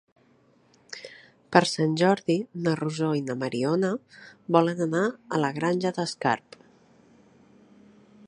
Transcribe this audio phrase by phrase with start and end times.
[1.55, 3.93] Per Sant Jordi na Rosó i na Mariona
[4.57, 5.05] volen anar
[5.37, 6.61] a la Granja d'Escarp.